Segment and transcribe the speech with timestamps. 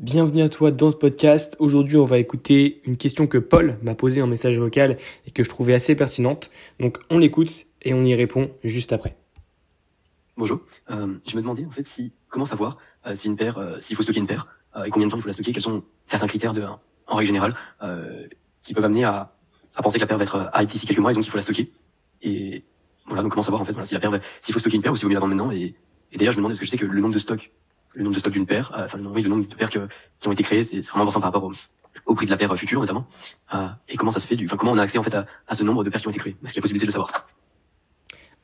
[0.00, 1.56] Bienvenue à toi dans ce podcast.
[1.58, 5.42] Aujourd'hui, on va écouter une question que Paul m'a posée en message vocal et que
[5.42, 6.50] je trouvais assez pertinente.
[6.80, 9.14] Donc, on l'écoute et on y répond juste après.
[10.38, 10.62] Bonjour.
[10.90, 13.94] Euh, je me demandais en fait si comment savoir euh, si une paire, euh, s'il
[13.94, 14.46] faut stocker une paire
[14.86, 15.52] et combien de temps il faut la stocker?
[15.52, 16.64] Quels sont certains critères de,
[17.06, 17.52] en règle générale,
[18.62, 19.34] qui peuvent amener à,
[19.82, 21.42] penser que la paire va être hype d'ici quelques mois et donc il faut la
[21.42, 21.70] stocker?
[22.22, 22.64] Et
[23.04, 24.96] voilà, donc comment savoir en fait si la paire, s'il faut stocker une paire ou
[24.96, 25.52] s'il vaut mieux la vendre maintenant?
[25.52, 25.74] Et,
[26.16, 27.52] d'ailleurs, je me demandais est-ce que je sais que le nombre de stocks,
[27.94, 29.70] le nombre de stocks d'une paire, euh, enfin le nombre, oui, le nombre de paires
[29.70, 31.50] qui ont été créées, c'est vraiment important par rapport
[32.06, 33.06] au, prix de la paire future notamment.
[33.54, 35.64] Euh, et comment ça se fait, enfin comment on a accès en fait à, ce
[35.64, 36.36] nombre de paires qui ont été créées.
[36.44, 37.26] Est-ce qu'il y a possibilité de le savoir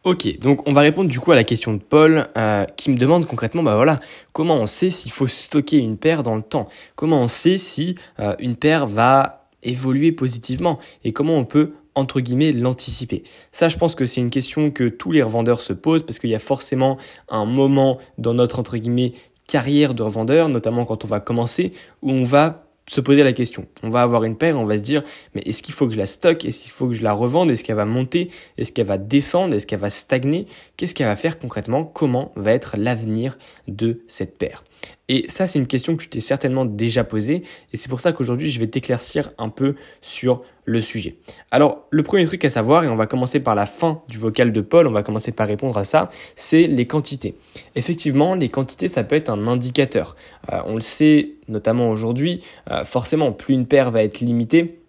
[0.04, 2.96] Ok, donc on va répondre du coup à la question de Paul euh, qui me
[2.96, 3.98] demande concrètement, bah voilà,
[4.32, 6.68] comment on sait s'il faut stocker une paire dans le temps?
[6.94, 7.96] Comment on sait si
[8.38, 10.78] une paire va évoluer positivement?
[11.02, 13.24] Et comment on peut entre guillemets l'anticiper?
[13.50, 16.30] Ça, je pense que c'est une question que tous les revendeurs se posent parce qu'il
[16.30, 19.12] y a forcément un moment dans notre entre guillemets
[19.46, 23.66] carrière de revendeur, notamment quand on va commencer, où on va se poser la question.
[23.82, 25.02] On va avoir une paire, on va se dire,
[25.34, 26.44] mais est-ce qu'il faut que je la stocke?
[26.44, 27.50] Est-ce qu'il faut que je la revende?
[27.50, 28.30] Est-ce qu'elle va monter?
[28.58, 29.54] Est-ce qu'elle va descendre?
[29.54, 30.46] Est-ce qu'elle va stagner?
[30.76, 31.84] Qu'est-ce qu'elle va faire concrètement?
[31.84, 34.62] Comment va être l'avenir de cette paire?
[35.08, 37.42] Et ça, c'est une question que tu t'es certainement déjà posée.
[37.72, 41.16] Et c'est pour ça qu'aujourd'hui, je vais t'éclaircir un peu sur le sujet.
[41.52, 44.52] Alors, le premier truc à savoir, et on va commencer par la fin du vocal
[44.52, 47.36] de Paul, on va commencer par répondre à ça, c'est les quantités.
[47.76, 50.16] Effectivement, les quantités, ça peut être un indicateur.
[50.52, 54.80] Euh, on le sait notamment aujourd'hui, euh, forcément, plus une paire va être limitée,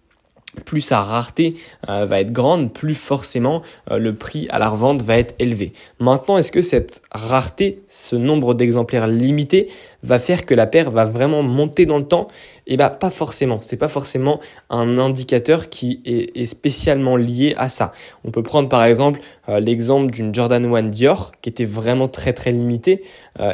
[0.65, 1.55] plus sa rareté
[1.89, 5.73] euh, va être grande, plus forcément euh, le prix à la revente va être élevé.
[5.99, 9.69] Maintenant, est-ce que cette rareté, ce nombre d'exemplaires limité,
[10.03, 12.27] va faire que la paire va vraiment monter dans le temps?
[12.65, 13.59] Eh bien, pas forcément.
[13.61, 14.39] C'est pas forcément
[14.69, 17.91] un indicateur qui est, spécialement lié à ça.
[18.23, 22.33] On peut prendre par exemple euh, l'exemple d'une Jordan 1 Dior qui était vraiment très
[22.33, 23.03] très limitée.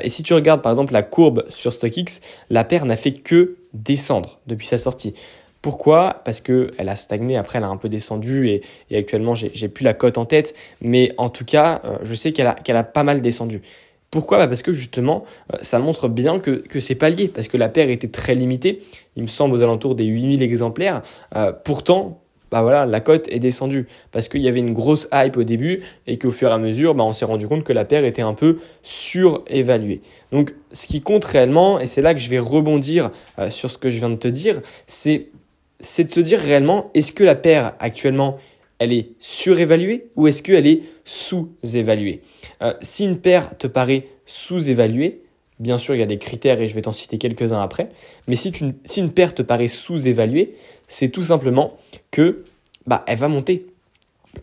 [0.02, 3.58] Et si tu regardes par exemple la courbe sur StockX, la paire n'a fait que
[3.74, 5.14] descendre depuis sa sortie.
[5.64, 6.22] Pourquoi?
[6.26, 8.62] Parce que elle a stagné, après elle a un peu descendu et,
[8.94, 12.48] actuellement j'ai plus la cote en tête, mais en tout cas euh, je sais qu'elle
[12.48, 13.62] a, qu'elle pas mal descendu.
[14.12, 14.40] Pourquoi?
[14.40, 15.24] Bah Parce que justement
[15.54, 18.84] euh, ça montre bien que, c'est pas lié, parce que la paire était très limitée,
[19.16, 21.02] il me semble aux alentours des 8000 exemplaires,
[21.38, 22.20] Euh, pourtant
[22.52, 23.88] bah voilà, la cote est descendue.
[24.12, 26.94] Parce qu'il y avait une grosse hype au début et qu'au fur et à mesure,
[26.94, 30.02] bah on s'est rendu compte que la paire était un peu surévaluée.
[30.32, 33.10] Donc, ce qui compte réellement, et c'est là que je vais rebondir
[33.50, 35.30] sur ce que je viens de te dire, c'est
[35.84, 38.38] c'est de se dire réellement, est-ce que la paire actuellement,
[38.80, 42.22] elle est surévaluée ou est-ce qu'elle est sous-évaluée?
[42.62, 45.22] Euh, Si une paire te paraît sous-évaluée,
[45.60, 47.90] bien sûr, il y a des critères et je vais t'en citer quelques-uns après,
[48.28, 48.52] mais si,
[48.98, 50.56] une paire te paraît sous-évaluée,
[50.88, 51.78] c'est tout simplement
[52.12, 52.44] que
[52.88, 53.68] bah, elle va monter.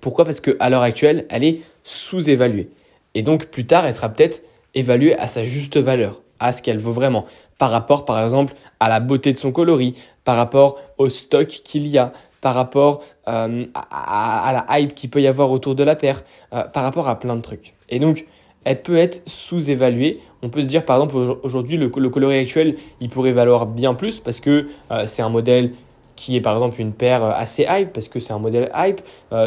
[0.00, 0.24] Pourquoi?
[0.24, 2.68] Parce qu'à l'heure actuelle, elle est sous-évaluée.
[3.14, 4.42] Et donc, plus tard, elle sera peut-être
[4.74, 7.24] évaluée à sa juste valeur, à ce qu'elle vaut vraiment,
[7.58, 9.94] par rapport, par exemple, à la beauté de son coloris,
[10.30, 15.20] par rapport au stock qu'il y a, par rapport euh, à, la hype qu'il peut
[15.20, 17.74] y avoir autour de la paire, euh, par rapport à plein de trucs.
[17.88, 18.26] Et donc,
[18.62, 20.20] elle peut être sous-évaluée.
[20.42, 24.20] On peut se dire, par exemple, aujourd'hui, le, coloris actuel, il pourrait valoir bien plus
[24.20, 25.72] parce que euh, c'est un modèle
[26.14, 29.00] qui est par exemple une paire assez hype parce que c'est un modèle hype,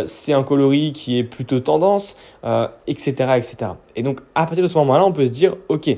[0.06, 2.18] c'est un coloris qui est plutôt tendance,
[2.88, 3.56] etc., etc.
[3.96, 5.96] Et donc à partir de ce moment-là, on peut se dire, ok,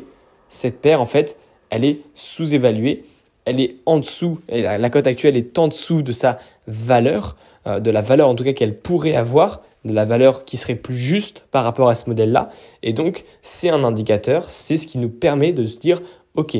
[0.50, 3.06] cette paire en fait, elle est sous-évaluée,
[3.45, 7.91] elle est en dessous, la cote actuelle est en dessous de sa valeur, euh, de
[7.91, 11.44] la valeur en tout cas qu'elle pourrait avoir, de la valeur qui serait plus juste
[11.51, 12.50] par rapport à ce modèle-là.
[12.81, 16.01] Et donc c'est un indicateur, c'est ce qui nous permet de se dire,
[16.34, 16.57] ok,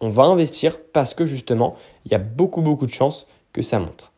[0.00, 3.78] on va investir parce que justement, il y a beaucoup beaucoup de chances que ça
[3.78, 4.12] monte.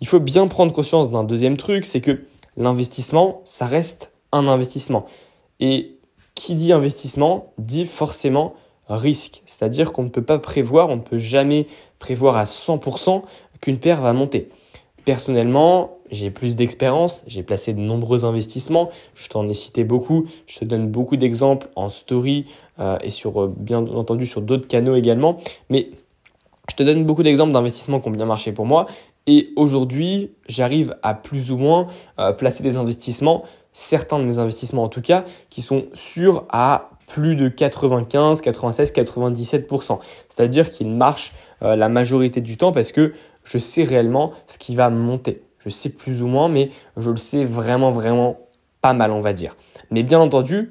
[0.00, 2.24] Il faut bien prendre conscience d'un deuxième truc, c'est que
[2.56, 5.06] l'investissement, ça reste un investissement.
[5.60, 5.96] Et
[6.34, 8.54] qui dit investissement dit forcément
[8.88, 9.42] risque.
[9.46, 11.66] C'est-à-dire qu'on ne peut pas prévoir, on ne peut jamais
[11.98, 13.22] prévoir à 100%
[13.60, 14.48] qu'une paire va monter.
[15.04, 20.58] Personnellement, j'ai plus d'expérience, j'ai placé de nombreux investissements, je t'en ai cité beaucoup, je
[20.58, 22.46] te donne beaucoup d'exemples en story
[22.78, 25.38] euh, et sur euh, bien entendu sur d'autres canaux également,
[25.70, 25.90] mais
[26.70, 28.86] je te donne beaucoup d'exemples d'investissements qui ont bien marché pour moi
[29.26, 31.88] et aujourd'hui, j'arrive à plus ou moins
[32.20, 33.44] euh, placer des investissements,
[33.76, 38.92] certains de mes investissements en tout cas, qui sont sûrs à plus de 95, 96,
[38.92, 39.98] 97%.
[40.28, 43.12] C'est-à-dire qu'ils marchent euh, la majorité du temps parce que
[43.44, 45.42] je sais réellement ce qui va monter.
[45.58, 48.38] Je sais plus ou moins, mais je le sais vraiment, vraiment
[48.80, 49.54] pas mal, on va dire.
[49.90, 50.70] Mais bien entendu,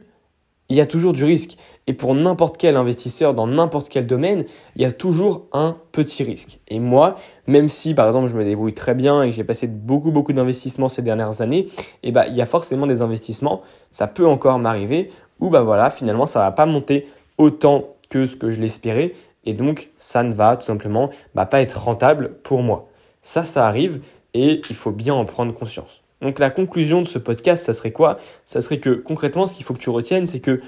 [0.69, 1.57] il y a toujours du risque.
[1.87, 4.45] Et pour n'importe quel investisseur dans n'importe quel domaine,
[4.75, 6.59] il y a toujours un petit risque.
[6.67, 7.15] Et moi,
[7.47, 10.33] même si par exemple je me débrouille très bien et que j'ai passé beaucoup beaucoup
[10.33, 11.67] d'investissements ces dernières années,
[12.03, 15.09] eh ben, il y a forcément des investissements, ça peut encore m'arriver,
[15.39, 17.07] où bah voilà, finalement ça va pas monter
[17.37, 19.13] autant que ce que je l'espérais.
[19.45, 22.87] et donc ça ne va tout simplement bah, pas être rentable pour moi.
[23.21, 24.01] Ça, ça arrive
[24.33, 26.04] et il faut bien en prendre conscience.
[26.21, 28.17] Donc la conclusion de ce podcast, ça serait quoi?
[28.45, 30.61] Ça serait que concrètement, ce qu'il faut que tu retiennes, c'est que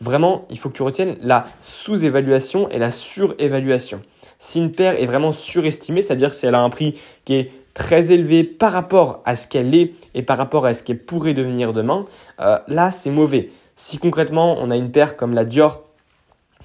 [0.00, 4.00] vraiment, il faut que tu retiennes la sous-évaluation et la surévaluation.
[4.38, 8.12] Si une paire est vraiment surestimée, c'est-à-dire si elle a un prix qui est très
[8.12, 11.72] élevé par rapport à ce qu'elle est et par rapport à ce qu'elle pourrait devenir
[11.72, 12.04] demain,
[12.40, 13.50] euh, là c'est mauvais.
[13.76, 15.84] Si concrètement on a une paire comme la Dior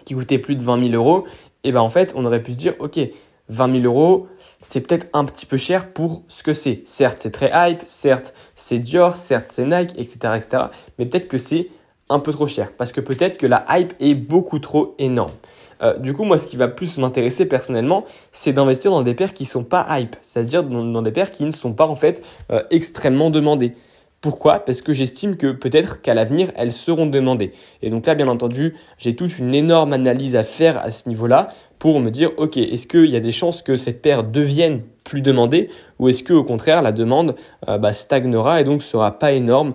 [0.05, 1.25] qui coûtait plus de 20 000 euros,
[1.63, 2.99] et eh ben en fait on aurait pu se dire ok
[3.49, 4.27] 20 000 euros
[4.63, 6.81] c'est peut-être un petit peu cher pour ce que c'est.
[6.85, 10.17] Certes c'est très hype, certes c'est Dior, certes c'est Nike, etc.
[10.35, 10.63] etc.
[10.97, 11.69] mais peut-être que c'est
[12.09, 15.33] un peu trop cher parce que peut-être que la hype est beaucoup trop énorme.
[15.81, 19.33] Euh, du coup, moi, ce qui va plus m'intéresser personnellement, c'est d'investir dans des paires
[19.33, 22.23] qui ne sont pas hype, c'est-à-dire dans, des paires qui ne sont pas en fait
[22.51, 23.75] euh, extrêmement demandées.
[24.23, 24.59] Pourquoi?
[24.59, 27.51] Parce que j'estime que peut-être qu'à l'avenir, elles seront demandées.
[27.81, 31.49] Et donc là, bien entendu, j'ai toute une énorme analyse à faire à ce niveau-là
[31.77, 35.21] pour me dire, ok, est-ce qu'il y a des chances que cette paire devienne plus
[35.21, 37.35] demandée ou est-ce que au contraire, la demande
[37.67, 39.73] euh, bah, stagnera et donc sera pas énorme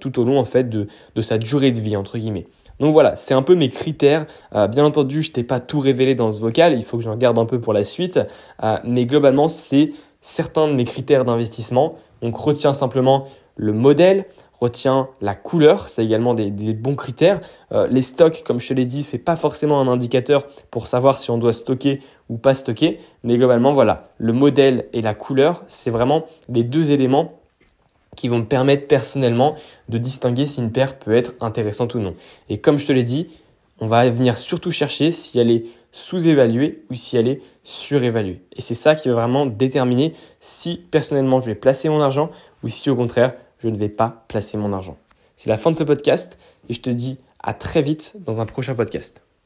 [0.00, 0.86] tout au long en fait de,
[1.22, 2.46] sa durée de vie entre guillemets.
[2.78, 4.26] Donc voilà, c'est un peu mes critères.
[4.54, 7.16] Euh, bien entendu, je t'ai pas tout révélé dans ce vocal, il faut que j'en
[7.16, 8.20] garde un peu pour la suite.
[8.62, 9.90] Euh, mais globalement, c'est
[10.20, 11.96] certains de mes critères d'investissement.
[12.22, 13.26] Donc retiens simplement
[13.56, 14.26] le modèle,
[14.60, 17.40] retiens la couleur, c'est également des, bons critères.
[17.72, 21.18] Euh, les stocks, comme je te l'ai dit, c'est pas forcément un indicateur pour savoir
[21.18, 25.62] si on doit stocker ou pas stocker, mais globalement voilà, le modèle et la couleur,
[25.66, 27.40] c'est vraiment les deux éléments
[28.16, 29.56] qui vont me permettre personnellement
[29.88, 32.14] de distinguer si une paire peut être intéressante ou non.
[32.48, 33.28] Et comme je te l'ai dit,
[33.78, 38.40] on va venir surtout chercher si elle est sous-évaluée ou si elle est surévaluée.
[38.54, 42.30] Et c'est ça qui va vraiment déterminer si personnellement je vais placer mon argent
[42.62, 44.96] ou si au contraire je ne vais pas placer mon argent.
[45.36, 46.38] C'est la fin de ce podcast
[46.68, 49.26] et je te dis à très vite dans un prochain podcast.